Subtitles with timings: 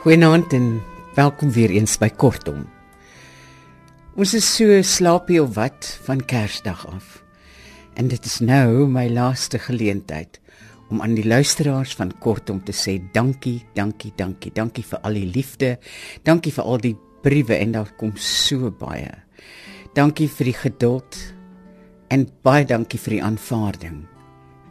[0.00, 0.78] Goeienaand en
[1.12, 2.62] welkom weer eens by Kortom.
[4.16, 7.08] Ons is so slaapie of wat van Kersdag af.
[8.00, 10.38] En dit is nou my laaste geleentheid
[10.88, 15.26] om aan die luisteraars van Kortom te sê dankie, dankie, dankie, dankie vir al die
[15.34, 15.74] liefde.
[16.24, 19.10] Dankie vir al die briewe en daar kom so baie.
[19.92, 21.18] Dankie vir die geduld
[22.08, 24.00] en baie dankie vir die aanvaarding.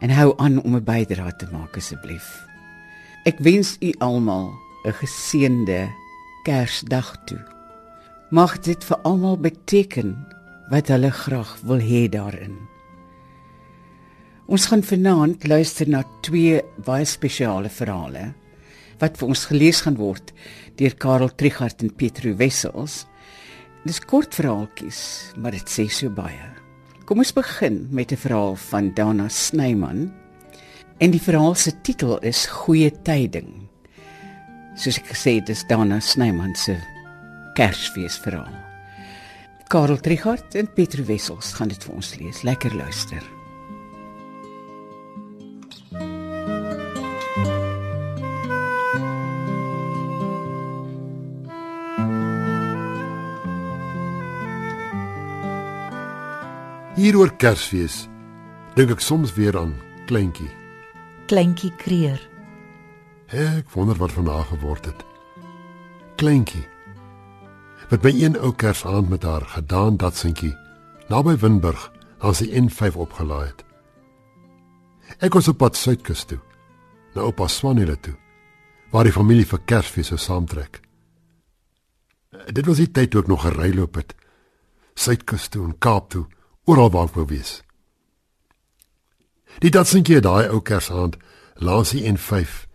[0.02, 2.26] En hou aan om 'n bydrae te maak asseblief.
[3.24, 4.50] Ek wens u almal
[4.84, 5.92] 'n geseënde
[6.42, 7.40] Kersdag toe.
[8.30, 10.14] Mag dit vir almal beteken
[10.70, 12.56] wat hulle graag wil hê daarin.
[14.48, 18.32] Ons gaan vanaand luister na twee baie spesiale verhale
[19.00, 20.32] wat vir ons gelees gaan word
[20.80, 23.06] deur Karel Trigard en Pietro Wessels.
[23.84, 26.48] Dis kort verhaaltjies, maar dit sê so baie.
[27.04, 30.12] Kom ons begin met 'n verhaal van Dana Snyman.
[31.00, 33.59] En die verhaal se titel is Goeie tyding
[34.80, 36.78] soos ek gesê het, is Dana Snyman se
[37.58, 38.54] Kersfeesverhaal.
[39.70, 42.40] Karel Trigard en Pieter Wessels gaan dit vir ons lees.
[42.48, 43.20] Lekker luister.
[56.96, 58.06] Hier oor Kersfees
[58.76, 59.76] dink ek soms weer aan
[60.08, 60.50] kleintjie.
[61.28, 62.29] Kleintjie kreer.
[63.30, 65.04] Ek wonder wat van haar geword het.
[66.18, 66.66] Kleintjie.
[67.90, 70.56] Wat by een ou Kersaand met haar gedaan dat sintjie
[71.08, 73.62] naby Winburg aan sy N5 opgelaai het.
[75.22, 76.38] Ek was op pad suidkus toe.
[77.14, 78.14] Na oupa Swanele toe
[78.90, 80.80] waar die familie vir Kersfees sou saamtrek.
[82.50, 84.16] Dit was die tyd toe ek nog gery loop het.
[84.98, 86.24] Suidkus toe en Kaap toe,
[86.66, 87.60] oral waar ek wou wees.
[89.62, 91.18] Die datsientjie daai ou Kersaand
[91.62, 92.66] langs die N5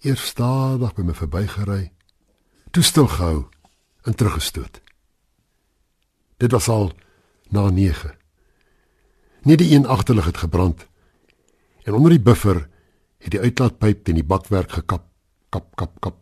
[0.00, 1.90] eers stadig by my verbygery,
[2.72, 3.48] toe stil gehou
[4.08, 4.80] en teruggestoot.
[6.40, 6.92] Dit was al
[7.52, 8.14] na 9.
[9.42, 10.86] Nie die een agterlig het gebrand
[11.84, 12.68] en onder die buffer
[13.20, 15.04] het die uitlaatpyp teen die bakwerk gekap,
[15.48, 16.16] kap kap kap.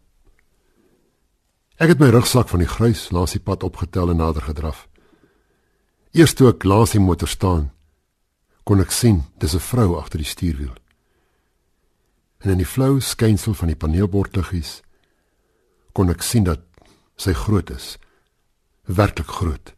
[1.79, 4.89] Ek het my rugsak van die gruis langs die pad opgetel en nader gedraf.
[6.11, 7.71] Eers toe ek langs die motor staan,
[8.67, 10.75] kon ek sien dis 'n vrou agter die stuurwiel
[12.39, 14.81] en in die flou skynsel van die paneelbordliggies
[15.93, 16.63] kon ek sien dat
[17.19, 17.97] sy groot is
[18.89, 19.75] werklik groot.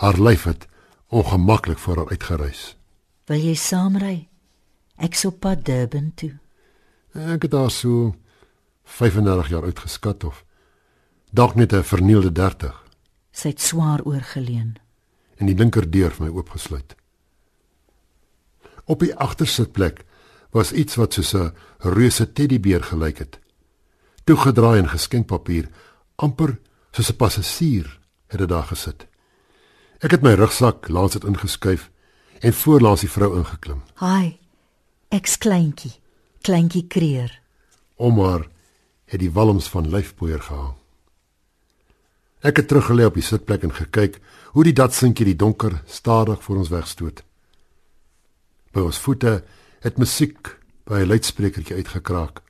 [0.00, 0.68] Haar lyf het
[1.12, 2.76] ongemaklik voor haar uitgereis.
[3.28, 4.28] Wil jy saamry?
[4.96, 6.32] Ek sou pad Durban toe.
[7.14, 8.14] Ek het daar so
[8.84, 10.44] 35 jaar uitgeskat of
[11.30, 12.84] dalk net 'n vernielde 30
[13.34, 14.76] sy het swaar oorgeleen.
[15.36, 16.94] En die linker deur vir my oopgesluit.
[18.86, 20.04] Op die agtersitplek
[20.54, 23.38] was iets wat soos 'n reuse teddybeer gelyk het.
[24.24, 25.68] Toegedraai in geskenkpapier,
[26.16, 26.58] amper
[26.90, 29.06] soos 'n passasier het dit daar gesit.
[29.98, 31.90] Ek het my rugsak langs dit ingeskuif
[32.40, 33.82] en voor langs die vrou ingeklim.
[33.98, 34.38] "Hi.
[35.08, 35.92] Ek's kleintjie.
[36.40, 37.40] Kleintjie kreer."
[37.96, 38.48] Omar
[39.04, 40.74] het die walms van lyfpoeier gehang.
[42.40, 44.20] Ek het teruggelê op die sitplek en gekyk
[44.52, 47.22] hoe die datsientjie die donker stadig voor ons wegstoot.
[48.72, 49.44] By ons voete
[49.84, 50.58] het musiek
[50.88, 52.42] by 'n luidsprekertjie uitgekraak.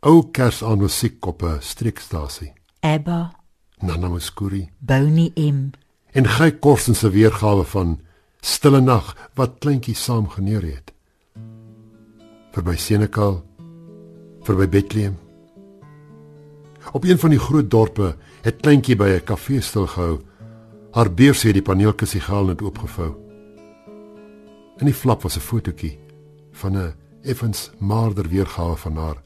[0.00, 2.52] Ou Kersaan musiek op 'n streekstasie.
[2.80, 3.32] Ebba,
[3.78, 5.70] Nana Muskuri, Bouni M
[6.10, 8.00] en Guy Korsen se weergawe van
[8.40, 10.92] Stille Nag wat kleintjie saam geneer het.
[12.50, 13.44] Verby Senekal,
[14.40, 15.18] verby Bethlehem.
[16.92, 20.20] Op een van die groot dorpe het kleintjie by 'n kafee stil gehou.
[20.90, 23.14] Haar beurs het die paneelkussie gehaal en oopgevou.
[24.76, 26.03] In die flap was 'n fotootjie
[26.54, 29.20] van 'n effens maarder weergawe van haar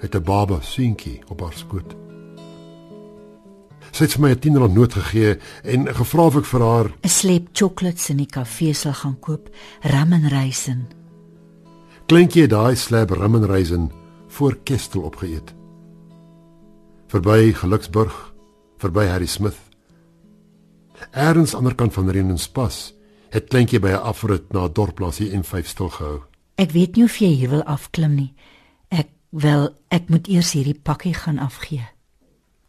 [0.00, 1.94] met 'n baba seentjie op haar skoot.
[3.90, 7.08] Sy het my 'n 10 rand noot gegee en gevra of ek vir haar 'n
[7.08, 9.48] slep chocolates in die kafee sal gaan koop,
[9.80, 10.86] rum en raisin.
[12.06, 13.92] Kleintjie daai slab rum en raisin
[14.28, 15.54] voor Kestel opgeëet.
[17.06, 18.34] Verby Geluksburg,
[18.78, 19.58] verby Harry Smith.
[21.10, 22.94] Erns aan die ander kant van Renenspas
[23.32, 26.22] het kleintjie by 'n afrit na 'n dorp langs die N5 stil gehou.
[26.54, 28.34] Ek weet nie of jy hier wil afklim nie.
[28.88, 31.88] Ek wel, ek moet eers hierdie pakkie gaan afgee.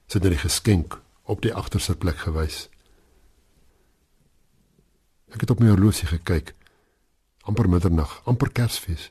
[0.07, 2.69] Sy het 'n geskenk op die agterste plek gewys.
[5.33, 6.53] Ek het op my horlosie gekyk.
[7.43, 9.09] amper middernag, amper Kersfees.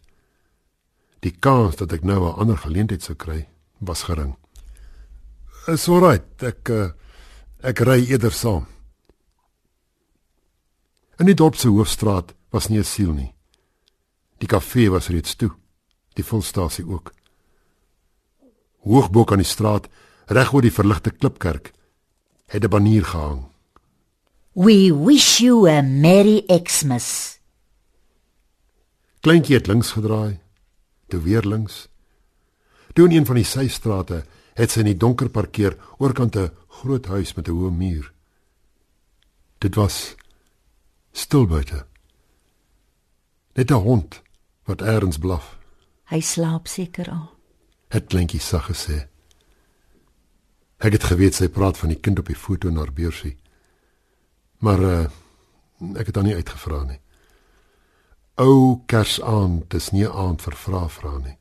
[1.22, 3.48] Die kans dat ek nou 'n ander geleentheid sou kry,
[3.78, 4.37] was gering.
[5.66, 6.90] Is alright, ek eh,
[7.62, 8.66] ek ry eerder saam.
[11.22, 13.34] In die dorp se hoofstraat was nie 'n siel nie.
[14.38, 15.52] Die kafee was reeds toe,
[16.14, 17.12] die volstasie ook.
[18.82, 19.88] Hoog bo kan die straat,
[20.26, 21.72] reg oor die verligte klipkerk,
[22.46, 23.44] het 'n banier gehang.
[24.52, 27.38] We wish you a merry Xmas.
[29.20, 30.40] Kleintjie het links gedraai,
[31.08, 31.88] toe weer links.
[32.94, 34.24] Toe in een van die systrate
[34.54, 38.12] het sy in die donker parkeer oorkant 'n groot huis met 'n hoë muur.
[39.58, 40.16] Dit was
[41.12, 41.86] stil buite.
[43.54, 44.22] Net 'n hond
[44.64, 45.58] wat eers blaf.
[46.04, 47.30] Hy slaap seker al.
[47.88, 49.08] Het kleintjie sag gesê.
[50.78, 53.36] Ek het geweet sy praat van die kind op die foto na haar beursie.
[54.58, 55.10] Maar uh,
[55.94, 57.00] ek het dan nie uitgevra nie.
[58.34, 61.36] Ou Kersaand, dis nie 'n aand vir vra vra nie.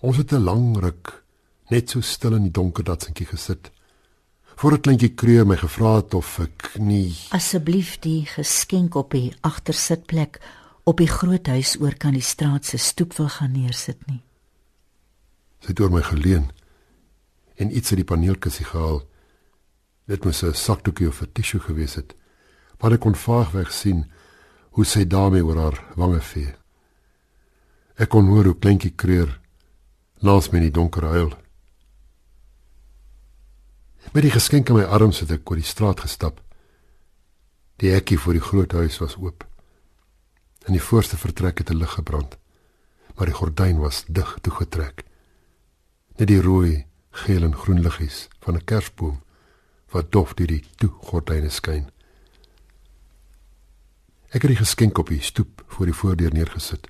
[0.00, 1.24] Ons het 'n lang ruk
[1.68, 3.70] net so stil in die donker datsentjie gesit.
[4.60, 9.32] Voor 'n kleintjie kreur my gevra het of ek nie Asseblief die geskenk op die
[9.40, 10.36] agtersitplek
[10.84, 14.20] op die groot huis oor kan die straat se stoep wil gaan neersit nie.
[15.60, 16.50] sy het oor my geleun
[17.56, 19.02] en iets uit die paneelkussie gehaal.
[20.06, 22.14] Dit moes 'n sakdoekie of 'n tissue gewees het.
[22.80, 24.10] Maar ek kon vaagweg sien
[24.70, 26.54] hoe sy daarmee oor haar wange vee.
[27.96, 29.40] Ek kon hoor hoe kleintjie kreur
[30.18, 31.32] langs my in die donker huil.
[34.12, 36.40] Met die geskenk in my arms het ek oor die straat gestap.
[37.80, 39.44] Die hekkie voor die groot huis was oop.
[40.66, 42.36] In die voorste vertrek het 'n lig gebrand,
[43.14, 45.04] maar die gordyn was dig toegetrek.
[46.16, 49.22] Net die rooi, geel en groen liggies van 'n kersboom
[49.90, 51.90] wat dof deur die toe gordyne skyn.
[54.30, 56.86] Ek het die geskenk op die stoep voor die voordeur neergesit.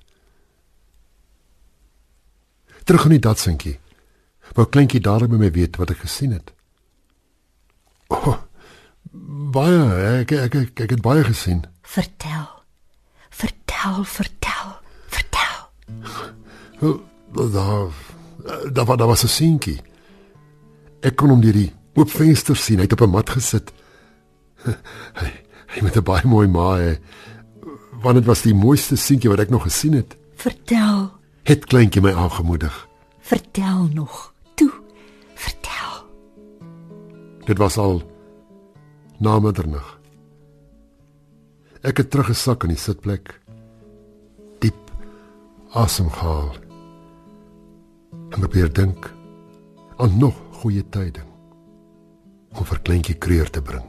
[2.83, 3.79] Terug in die dadsentjie.
[4.53, 6.53] Wou kleintjie daar by my weet wat ek gesien het.
[8.11, 8.35] Oh,
[9.55, 9.79] baie,
[10.21, 11.63] ek ek ek, ek het baie gesien.
[11.87, 12.47] Vertel.
[13.29, 14.67] Vertel, vertel,
[15.07, 15.59] vertel.
[17.31, 17.89] Daar
[18.73, 19.79] daar was daar was 'n seentjie.
[21.01, 22.77] Ek kon hom deur die oop venster sien.
[22.77, 23.71] Hy het op 'n mat gesit.
[25.19, 25.29] Hy
[25.71, 26.75] hy met 'n baie mooi ma.
[26.77, 26.97] He.
[28.01, 30.17] Want dit was die mooiste seentjie wat ek nog gesien het.
[30.35, 31.11] Vertel,
[31.43, 32.87] Het kleintjie my aangemoedig.
[33.19, 34.30] vertel nog.
[37.45, 38.01] Dit was al
[39.17, 39.97] na middernag.
[41.81, 43.33] Ek het teruggesak in die sitplek.
[44.61, 44.91] Diep
[45.73, 46.53] asemhaal.
[48.29, 49.09] En probeer dink
[49.97, 51.25] aan nog goeie tyding
[52.53, 53.85] om vir kleintjie kreur te bring.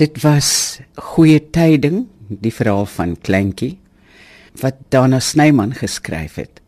[0.00, 3.76] Dit was goeie tyding, die verhaal van Kleintjie
[4.60, 6.60] wat Dana Snyman geskryf het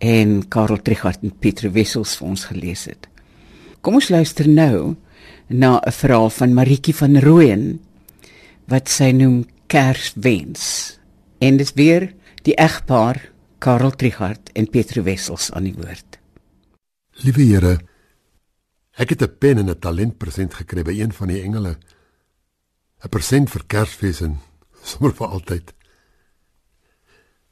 [0.00, 3.06] en Karel Trichardt en Pieter Wessels vir ons gelees het.
[3.84, 4.96] Kom ons luister nou
[5.48, 7.80] na 'n verhaal van Maritjie van Rooyen
[8.66, 10.98] wat sy noem Kerswens.
[11.38, 16.18] En dit weer die egpaar Karel Trichardt en Pieter Wessels aan die woord.
[17.22, 17.78] Liewe Here,
[18.96, 21.76] ek het 'n pen en 'n talentpresent gekry by een van die engele.
[23.04, 24.38] 'n Persent vir Kersfees en
[24.82, 25.74] sommer vir altyd.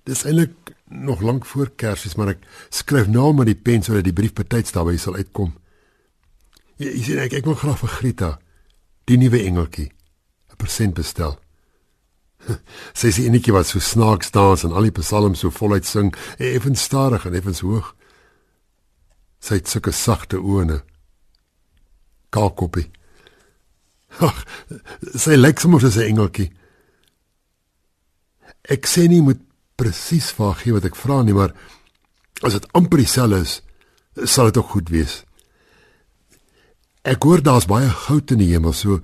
[0.04, 4.16] Dis eintlik nog lank voor Kersfees, maar ek skryf nou met die pen sodat die
[4.16, 5.52] brief betyds daarby sal uitkom.
[6.78, 8.30] Jy, jy sien ek ek wil graag vir Greta,
[9.08, 9.90] die nuwe engeltjie,
[10.52, 11.38] 'n persent bestel.
[12.98, 16.14] Sy is die enetjie wat so snaaks dans en al die psalms so voluit sing,
[16.38, 17.94] effens stadig en effens hoog.
[19.40, 20.80] Sy het sulke sagte oë.
[22.34, 22.88] Kaalkoppie.
[24.28, 24.44] Ag,
[25.14, 26.52] sy lyk sommer soos 'n engeltjie.
[28.68, 29.47] Ek sê nie moet
[29.78, 31.54] presies vir haar gee wat ek vra nie, maar
[32.42, 33.54] as dit amper dieselfde is,
[34.26, 35.22] sal dit ook goed wees.
[37.06, 38.98] Ek hoor daar's baie goud in die hemel, so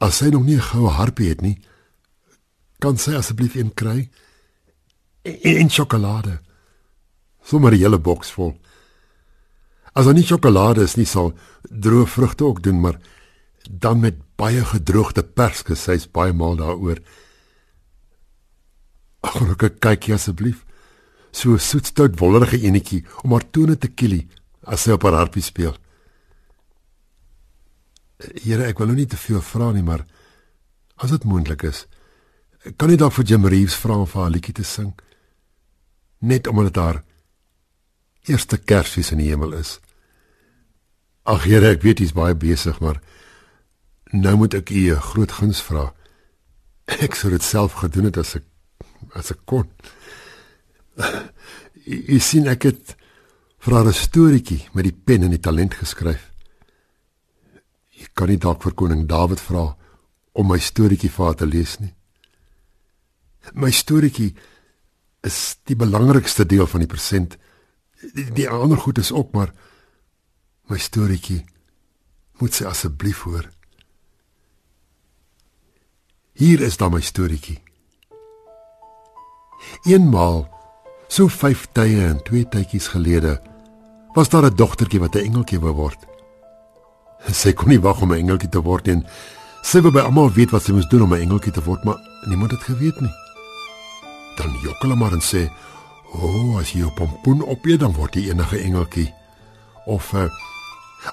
[0.00, 1.58] as sy nog nie 'n goue harpie het nie,
[2.80, 4.08] kan sy asseblief een kry
[5.24, 6.40] en, en sjokolade.
[7.44, 8.56] Sommer 'n hele boks vol.
[9.92, 11.34] As daar nie sjokolade is nie, sal
[11.70, 13.00] droë vrugte ook doen, maar
[13.70, 16.98] dan met baie gedroogde perske, sy's baie mal daaroor.
[19.38, 20.64] Ag, ek kyk jy asseblief.
[21.30, 24.26] So 'n soetstout wollerige enetjie om haar tone te kielie
[24.66, 25.76] as sy op haar harpie speel.
[28.18, 30.04] Here, ek wil nou nie te veel vra nie, maar
[30.96, 31.86] as dit moontlik is,
[32.76, 34.92] kan jy dalk vir Jim Reeves vra om vir haar liedjie te sing?
[36.20, 37.04] Net omdat dit haar
[38.26, 39.78] eerste Kersfees in die hemel is.
[41.24, 43.00] Ag Here, ek weet jy's baie besig, maar
[44.12, 45.94] nou moet ek u 'n groot guns vra.
[46.86, 48.44] Ek sou dit self gedoen het as ek
[49.14, 49.68] as ek kon.
[51.88, 52.96] Jy sien ek het
[53.64, 56.32] vir haar 'n storieetjie met die pen en die talent geskryf.
[57.98, 59.76] Ek kan nie dalk vir koning Dawid vra
[60.32, 61.94] om my storieetjie vir haar te lees nie.
[63.54, 64.34] My storieetjie
[65.22, 67.38] is die belangrikste deel van die persent.
[68.14, 69.52] Die, die ander goed is ook maar
[70.68, 71.44] my storieetjie
[72.38, 73.48] moet sy asseblief hoor.
[76.38, 77.58] Hier is dan my storieetjie.
[79.86, 80.48] Eenmaal,
[81.08, 83.38] so 5 tye en 2 tydjies gelede,
[84.14, 86.06] was daar 'n dogtertjie wat 'n engeltjie wou word.
[87.32, 89.02] Sy kon nie wag om 'n engeltjie te word nie.
[89.62, 91.98] Sy wou by almal weet wat sy moes doen om 'n engeltjie te word, maar
[92.26, 93.14] niemand het geweet nie.
[94.36, 95.50] Dan jok hulle maar en sê:
[96.12, 99.14] "O, oh, as jy 'n pompoen opeet, dan word jy enige engeltjie."
[99.86, 100.28] Of uh,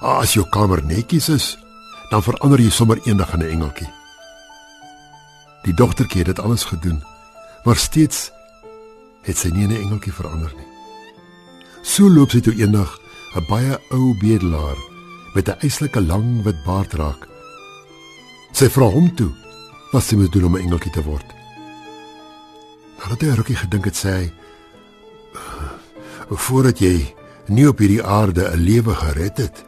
[0.00, 1.58] as jou kamer netjies is,
[2.10, 3.88] dan verander jy sommer eendag in 'n engeltjie.
[5.62, 7.02] Die dogtertjie het dit alles gedoen,
[7.64, 8.30] maar steeds
[9.26, 10.66] het sy nie in 'n engeltjie verander nie.
[11.82, 12.98] So loop sy toe eendag
[13.36, 14.78] 'n baie ou bedelaar
[15.34, 17.28] met 'n eislike lang wit baard raak.
[18.52, 19.32] Sy vra hom toe
[19.92, 21.26] wat sy moet doen om 'n engeltjie te word.
[22.98, 24.32] Nadat hy rukkie gedink het, sê hy:
[26.28, 27.14] "Voordat jy
[27.46, 29.64] nie op hierdie aarde 'n lewe gered het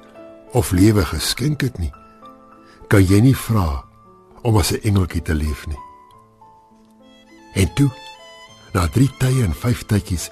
[0.52, 1.92] of lewe geskenk het nie,
[2.88, 3.84] kan jy nie vra
[4.42, 5.78] om as 'n engeltjie te leef nie."
[7.54, 7.90] En toe,
[8.72, 10.30] na 3 tye en 5 tydjies,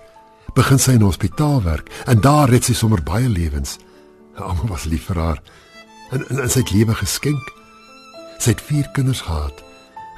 [0.54, 3.78] begin sy in 'n hospitaal werk en daar red sy sommer baie lewens.
[4.36, 5.42] Almal was lief vir haar
[6.10, 7.44] en en, en sy het lewe geskenk.
[8.38, 9.62] Sy het 4 kinders gehad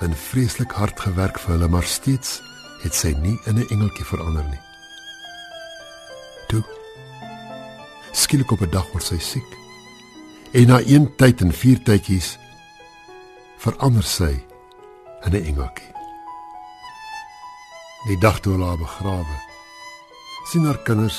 [0.00, 2.40] en vreeslik hard gewerk vir hulle, maar steeds
[2.82, 4.62] het sy nie in 'n engeltjie verander nie.
[6.48, 6.62] Toe
[8.12, 9.50] skielik op 'n dag word sy siek.
[10.52, 12.38] En na een tyd en 4 tydjies
[13.58, 14.44] verander sy
[15.24, 15.97] in 'n engeltjie.
[18.08, 19.34] Die dag toe hulle haar begrawe,
[20.48, 21.18] sien haar kinders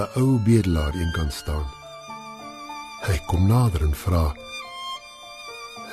[0.00, 1.68] 'n ou bedelaar een kan staan.
[3.06, 4.32] Hy kom nader en vra: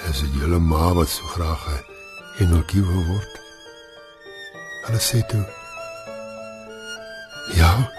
[0.10, 1.84] "Is dit julle ma wat so graag 'n
[2.44, 3.34] engeltjie wou word?"
[4.86, 5.46] Hulle sê toe:
[7.60, 7.92] "Ja."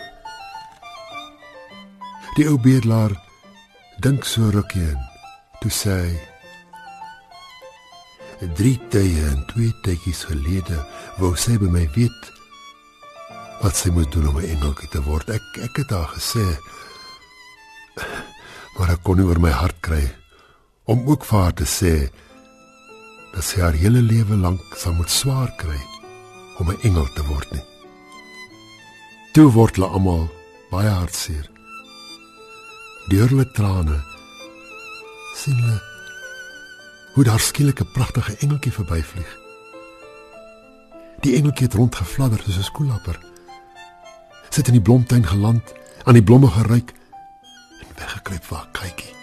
[2.36, 3.12] Die ou bedelaar
[4.00, 5.00] dink so rukkie in.
[5.60, 6.31] Toe sê hy:
[8.42, 10.78] "Drie tye en twee tydjies gelede
[11.18, 12.32] wou sy by my weet
[13.62, 15.30] wat sy moet doen om 'n engeltjie te word.
[15.30, 16.58] Ek ek het haar gesê
[18.78, 20.02] maar ek kon nie oor my hart kry
[20.90, 22.10] om ook vir haar te sê
[23.32, 25.80] dat sy haar hele lewe lank sal moet swaar kry
[26.58, 27.64] om 'n engel te word nie.
[29.34, 30.28] Toe word hulle almal
[30.70, 31.46] baie hartseer.
[33.08, 34.02] Deur hulle trane
[35.36, 35.91] sien hulle
[37.14, 39.38] hoe daar skielik 'n pragtige engeltjie verbyvlieg.
[41.20, 43.18] Die engeltjie het rondgefladder soos 'n skoolapper.
[44.48, 45.72] Sit in die blomtuin geland,
[46.04, 46.92] aan die blomme geruik
[47.80, 49.14] en weggekruip vir 'n kykie.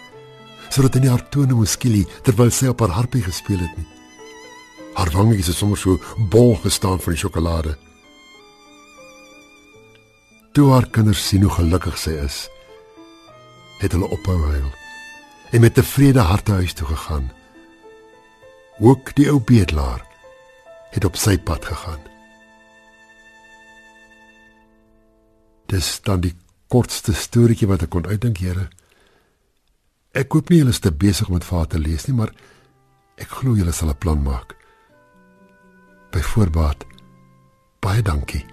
[0.69, 3.87] Sodat hy nie haar tone moes skielie terwyl sy op haar harpie gespeel het nie.
[4.93, 7.77] Haar wangetjies het sommer so bol gestaan van die sjokolade.
[10.51, 12.49] Toe haar kinders sien hoe gelukkig sy is,
[13.79, 14.71] het hulle ophou huil
[15.51, 17.38] en met tevrede harte huis toe gegaan.
[18.79, 20.05] Ook die ou bedelaar
[20.89, 21.99] het op sy pad gegaan.
[25.69, 26.33] Dis dan die
[26.67, 28.69] kortste storieetjie wat ek kon uitdink, Here.
[30.17, 32.31] Ek hoop nie julle is te besig om dit vir haar te lees nie, maar
[33.19, 34.55] ek glo julle sal 'n plan maak.
[36.11, 36.85] Byvoorbeeld
[37.79, 38.45] baie dankie.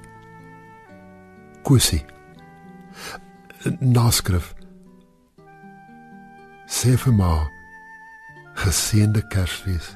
[1.62, 2.04] Kusie.
[3.80, 4.54] Naskrif.
[6.66, 7.48] Sê vir ma
[8.54, 9.95] geseënde Kersfees.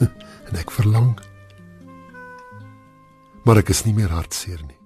[0.48, 1.14] en ek verlang.
[3.44, 4.79] Maar ek is nie meer hartseer nie.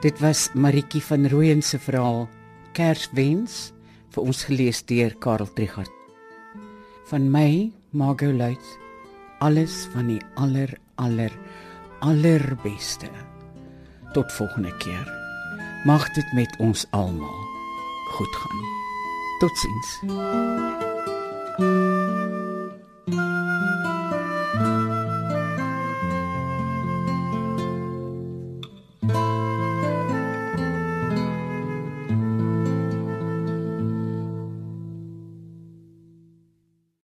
[0.00, 2.22] Dit was Maritjie van Rooyen se verhaal
[2.72, 3.72] Kerswens
[4.14, 5.92] vir ons gelees deur Karel Trigard.
[7.10, 8.70] Van my, Margot Luit,
[9.44, 11.34] alles van die aller aller
[12.00, 13.10] allerbeste.
[14.16, 15.04] Tot volgende keer.
[15.84, 17.44] Mag dit met ons almal
[18.16, 18.64] goed gaan.
[19.40, 19.92] Totsiens.
[21.60, 22.19] thank you